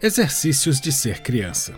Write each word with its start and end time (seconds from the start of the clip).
Exercícios 0.00 0.80
de 0.80 0.92
Ser 0.92 1.22
Criança, 1.22 1.74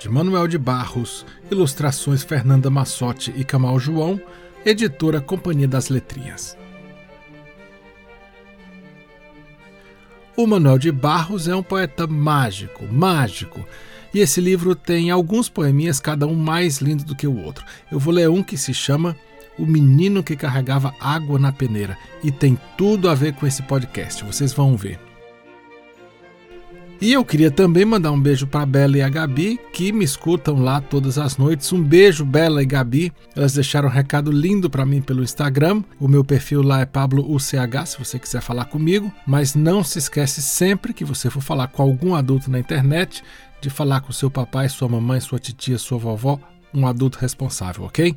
de 0.00 0.08
Manuel 0.08 0.48
de 0.48 0.58
Barros, 0.58 1.24
ilustrações 1.52 2.24
Fernanda 2.24 2.68
Massotti 2.68 3.32
e 3.36 3.44
Camal 3.44 3.78
João, 3.78 4.20
editora 4.66 5.20
Companhia 5.20 5.68
das 5.68 5.88
Letrinhas. 5.88 6.58
O 10.36 10.48
Manuel 10.48 10.78
de 10.78 10.90
Barros 10.90 11.46
é 11.46 11.54
um 11.54 11.62
poeta 11.62 12.08
mágico, 12.08 12.84
mágico, 12.92 13.64
e 14.12 14.18
esse 14.18 14.40
livro 14.40 14.74
tem 14.74 15.12
alguns 15.12 15.48
poeminhas, 15.48 16.00
cada 16.00 16.26
um 16.26 16.34
mais 16.34 16.78
lindo 16.78 17.04
do 17.04 17.14
que 17.14 17.28
o 17.28 17.40
outro. 17.40 17.64
Eu 17.88 18.00
vou 18.00 18.12
ler 18.12 18.28
um 18.28 18.42
que 18.42 18.58
se 18.58 18.74
chama 18.74 19.16
O 19.56 19.64
Menino 19.64 20.24
que 20.24 20.34
Carregava 20.34 20.92
Água 20.98 21.38
na 21.38 21.52
Peneira, 21.52 21.96
e 22.20 22.32
tem 22.32 22.58
tudo 22.76 23.08
a 23.08 23.14
ver 23.14 23.34
com 23.34 23.46
esse 23.46 23.62
podcast, 23.62 24.24
vocês 24.24 24.52
vão 24.52 24.76
ver. 24.76 25.09
E 27.02 27.14
eu 27.14 27.24
queria 27.24 27.50
também 27.50 27.82
mandar 27.82 28.12
um 28.12 28.20
beijo 28.20 28.46
para 28.46 28.66
Bela 28.66 28.98
e 28.98 29.00
a 29.00 29.08
Gabi, 29.08 29.58
que 29.72 29.90
me 29.90 30.04
escutam 30.04 30.62
lá 30.62 30.82
todas 30.82 31.16
as 31.16 31.38
noites. 31.38 31.72
Um 31.72 31.82
beijo, 31.82 32.26
Bela 32.26 32.62
e 32.62 32.66
Gabi. 32.66 33.10
Elas 33.34 33.54
deixaram 33.54 33.88
um 33.88 33.90
recado 33.90 34.30
lindo 34.30 34.68
para 34.68 34.84
mim 34.84 35.00
pelo 35.00 35.22
Instagram. 35.22 35.82
O 35.98 36.06
meu 36.06 36.22
perfil 36.22 36.60
lá 36.60 36.82
é 36.82 36.84
PabloUCH, 36.84 37.86
se 37.86 37.98
você 37.98 38.18
quiser 38.18 38.42
falar 38.42 38.66
comigo. 38.66 39.10
Mas 39.26 39.54
não 39.54 39.82
se 39.82 39.98
esquece 39.98 40.42
sempre 40.42 40.92
que 40.92 41.02
você 41.02 41.30
for 41.30 41.40
falar 41.40 41.68
com 41.68 41.82
algum 41.82 42.14
adulto 42.14 42.50
na 42.50 42.58
internet, 42.58 43.24
de 43.62 43.70
falar 43.70 44.02
com 44.02 44.12
seu 44.12 44.30
papai, 44.30 44.68
sua 44.68 44.86
mamãe, 44.86 45.20
sua 45.20 45.38
titia, 45.38 45.78
sua 45.78 45.96
vovó, 45.96 46.38
um 46.74 46.86
adulto 46.86 47.18
responsável, 47.18 47.84
ok? 47.84 48.14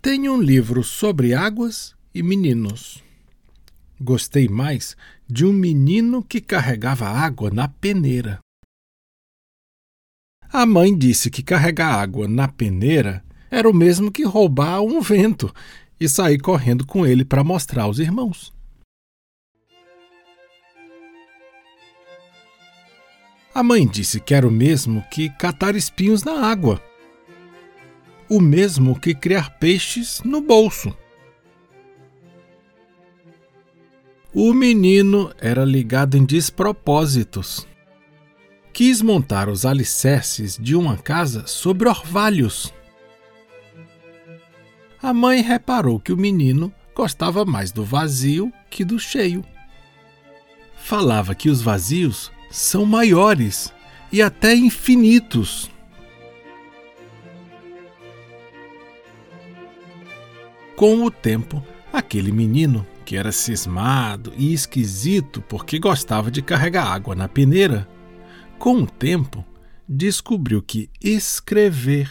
Tenho 0.00 0.32
um 0.32 0.40
livro 0.40 0.82
sobre 0.82 1.34
águas 1.34 1.97
e 2.14 2.22
meninos. 2.22 3.02
Gostei 4.00 4.48
mais 4.48 4.96
de 5.28 5.44
um 5.44 5.52
menino 5.52 6.22
que 6.22 6.40
carregava 6.40 7.08
água 7.08 7.50
na 7.50 7.68
peneira. 7.68 8.38
A 10.50 10.64
mãe 10.64 10.96
disse 10.96 11.30
que 11.30 11.42
carregar 11.42 12.00
água 12.00 12.26
na 12.26 12.48
peneira 12.48 13.24
era 13.50 13.68
o 13.68 13.74
mesmo 13.74 14.10
que 14.10 14.24
roubar 14.24 14.80
um 14.82 15.00
vento 15.00 15.52
e 16.00 16.08
sair 16.08 16.38
correndo 16.38 16.86
com 16.86 17.06
ele 17.06 17.24
para 17.24 17.44
mostrar 17.44 17.82
aos 17.82 17.98
irmãos. 17.98 18.52
A 23.54 23.62
mãe 23.62 23.86
disse 23.86 24.20
que 24.20 24.34
era 24.34 24.46
o 24.46 24.52
mesmo 24.52 25.04
que 25.10 25.28
catar 25.30 25.74
espinhos 25.74 26.22
na 26.22 26.46
água, 26.46 26.80
o 28.28 28.40
mesmo 28.40 28.98
que 28.98 29.14
criar 29.14 29.58
peixes 29.58 30.22
no 30.22 30.40
bolso. 30.40 30.96
O 34.34 34.52
menino 34.52 35.32
era 35.40 35.64
ligado 35.64 36.14
em 36.14 36.22
despropósitos. 36.22 37.66
Quis 38.74 39.00
montar 39.00 39.48
os 39.48 39.64
alicerces 39.64 40.58
de 40.60 40.76
uma 40.76 40.98
casa 40.98 41.46
sobre 41.46 41.88
orvalhos. 41.88 42.72
A 45.02 45.14
mãe 45.14 45.40
reparou 45.40 45.98
que 45.98 46.12
o 46.12 46.16
menino 46.16 46.70
gostava 46.94 47.46
mais 47.46 47.72
do 47.72 47.82
vazio 47.82 48.52
que 48.68 48.84
do 48.84 48.98
cheio. 48.98 49.42
Falava 50.76 51.34
que 51.34 51.48
os 51.48 51.62
vazios 51.62 52.30
são 52.50 52.84
maiores 52.84 53.72
e 54.12 54.20
até 54.20 54.54
infinitos. 54.54 55.70
Com 60.76 61.02
o 61.02 61.10
tempo, 61.10 61.64
aquele 61.90 62.30
menino 62.30 62.86
que 63.08 63.16
era 63.16 63.32
cismado 63.32 64.34
e 64.36 64.52
esquisito 64.52 65.40
porque 65.40 65.78
gostava 65.78 66.30
de 66.30 66.42
carregar 66.42 66.92
água 66.92 67.14
na 67.14 67.26
peneira, 67.26 67.88
com 68.58 68.82
o 68.82 68.86
tempo 68.86 69.42
descobriu 69.88 70.60
que 70.60 70.90
escrever 71.02 72.10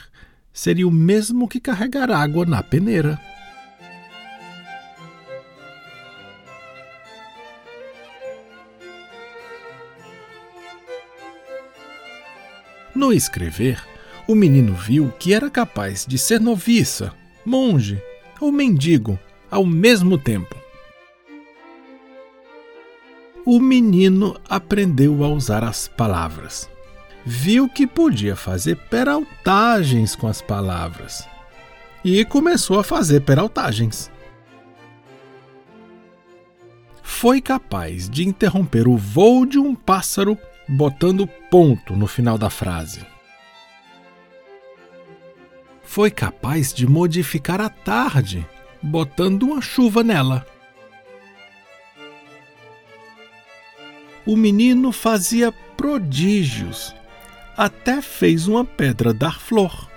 seria 0.51 0.87
o 0.87 0.91
mesmo 0.91 1.47
que 1.47 1.59
carregar 1.59 2.09
água 2.09 2.47
na 2.47 2.63
peneira. 2.63 3.21
No 12.95 13.13
escrever, 13.13 13.79
o 14.27 14.33
menino 14.33 14.73
viu 14.73 15.11
que 15.19 15.31
era 15.31 15.47
capaz 15.47 16.07
de 16.07 16.17
ser 16.17 16.41
noviça, 16.41 17.13
monge 17.45 18.01
ou 18.41 18.51
mendigo 18.51 19.19
ao 19.51 19.63
mesmo 19.63 20.17
tempo 20.17 20.56
o 23.49 23.61
menino 23.61 24.37
aprendeu 24.49 25.23
a 25.23 25.29
usar 25.29 25.63
as 25.63 25.87
palavras. 25.87 26.69
Viu 27.25 27.69
que 27.69 27.87
podia 27.87 28.35
fazer 28.35 28.75
peraltagens 28.75 30.17
com 30.17 30.27
as 30.27 30.41
palavras 30.41 31.25
e 32.03 32.25
começou 32.25 32.77
a 32.77 32.83
fazer 32.83 33.21
peraltagens. 33.21 34.11
Foi 37.01 37.39
capaz 37.39 38.09
de 38.09 38.27
interromper 38.27 38.85
o 38.85 38.97
voo 38.97 39.45
de 39.45 39.57
um 39.57 39.73
pássaro 39.73 40.37
botando 40.67 41.25
ponto 41.49 41.95
no 41.95 42.05
final 42.05 42.37
da 42.37 42.49
frase. 42.49 42.99
Foi 45.83 46.11
capaz 46.11 46.73
de 46.73 46.85
modificar 46.85 47.61
a 47.61 47.69
tarde 47.69 48.45
botando 48.83 49.43
uma 49.43 49.61
chuva 49.61 50.03
nela. 50.03 50.45
O 54.27 54.35
menino 54.35 54.91
fazia 54.91 55.53
prodígios, 55.77 56.93
até 57.55 58.01
fez 58.01 58.45
uma 58.45 58.65
pedra 58.65 59.13
dar 59.13 59.39
flor. 59.39 59.89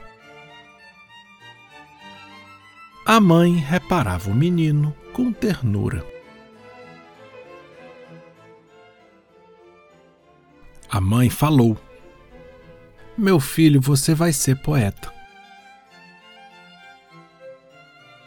A 3.04 3.18
mãe 3.20 3.56
reparava 3.56 4.30
o 4.30 4.34
menino 4.34 4.96
com 5.12 5.32
ternura. 5.32 6.06
A 10.88 11.00
mãe 11.00 11.28
falou: 11.28 11.76
Meu 13.18 13.40
filho, 13.40 13.80
você 13.80 14.14
vai 14.14 14.32
ser 14.32 14.56
poeta. 14.62 15.12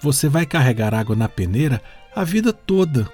Você 0.02 0.28
vai 0.28 0.46
carregar 0.46 0.94
água 0.94 1.16
na 1.16 1.30
peneira 1.30 1.82
a 2.14 2.26
vida 2.26 2.52
toda 2.52 3.10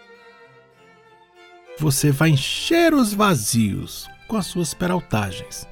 você 1.80 2.12
vai 2.12 2.30
encher 2.30 2.94
os 2.94 3.14
vazios 3.14 4.08
com 4.28 4.36
as 4.36 4.46
suas 4.46 4.74
peraltagens. 4.74 5.68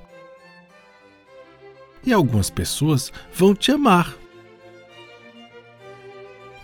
E 2.03 2.13
algumas 2.13 2.50
pessoas 2.50 3.12
vão 3.34 3.53
te 3.53 3.72
amar 3.72 4.16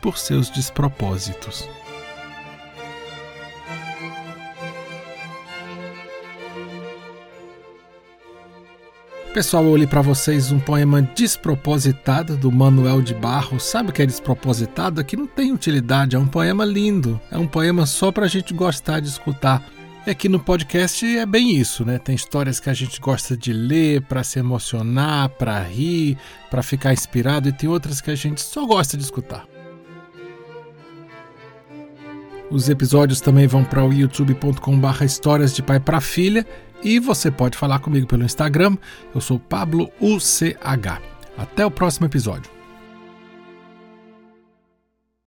por 0.02 0.18
seus 0.18 0.50
despropósitos. 0.50 1.68
Pessoal, 9.34 9.66
eu 9.66 9.76
li 9.76 9.88
para 9.88 10.04
vocês 10.04 10.52
um 10.52 10.60
poema 10.60 11.02
despropositado 11.02 12.38
do 12.38 12.52
Manuel 12.52 13.02
de 13.02 13.16
Barros. 13.16 13.64
Sabe 13.64 13.90
o 13.90 13.92
que 13.92 14.04
é 14.04 14.06
despropositado? 14.06 15.02
Aqui 15.02 15.18
não 15.18 15.26
tem 15.26 15.52
utilidade, 15.52 16.16
é 16.16 16.20
um 16.20 16.28
poema 16.28 16.64
lindo. 16.64 17.20
É 17.32 17.38
um 17.38 17.48
poema 17.48 17.88
só 17.88 18.12
para 18.12 18.26
a 18.26 18.28
gente 18.28 18.54
gostar 18.54 19.00
de 19.00 19.08
escutar. 19.08 19.68
E 20.06 20.12
aqui 20.12 20.30
no 20.30 20.40
podcast 20.40 21.04
é 21.18 21.26
bem 21.26 21.56
isso, 21.56 21.84
né? 21.84 21.98
Tem 21.98 22.14
histórias 22.14 22.60
que 22.60 22.70
a 22.70 22.76
gente 22.76 23.02
gosta 23.02 23.36
de 23.36 23.52
ler 23.52 24.04
para 24.04 24.24
se 24.24 24.38
emocionar, 24.38 25.30
para 25.30 25.60
rir, 25.64 26.16
para 26.52 26.62
ficar 26.62 26.94
inspirado, 26.94 27.50
e 27.50 27.52
tem 27.52 27.68
outras 27.68 28.02
que 28.02 28.12
a 28.12 28.16
gente 28.16 28.40
só 28.40 28.68
gosta 28.68 28.96
de 28.96 29.04
escutar. 29.04 29.48
Os 32.54 32.70
episódios 32.70 33.20
também 33.20 33.48
vão 33.48 33.64
para 33.64 33.84
o 33.84 33.92
youtube.com/barra 33.92 35.04
histórias 35.04 35.56
de 35.56 35.64
pai 35.64 35.80
para 35.80 36.00
filha 36.00 36.46
e 36.84 37.00
você 37.00 37.32
pode 37.32 37.58
falar 37.58 37.80
comigo 37.80 38.06
pelo 38.06 38.24
Instagram. 38.24 38.78
Eu 39.14 39.22
sou 39.22 39.40
Pablo 39.40 39.90
UCH. 40.00 41.02
Até 41.36 41.66
o 41.66 41.72
próximo 41.72 42.06
episódio. 42.06 42.53